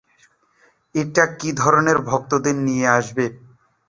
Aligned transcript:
এটা 0.95 1.23
কি 1.39 1.49
ধরনের 1.61 1.97
ভক্তদের 2.09 2.55
নিয়ে 2.67 2.87
আসবে? 2.97 3.25